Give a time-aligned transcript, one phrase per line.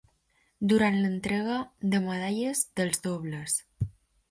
[0.71, 1.59] Durant l’entrega
[1.95, 3.63] de medalles dels dobles.